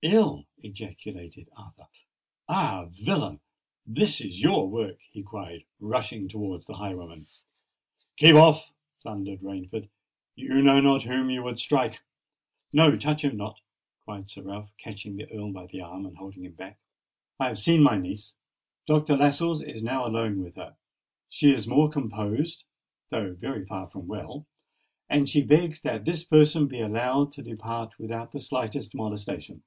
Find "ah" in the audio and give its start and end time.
2.48-2.86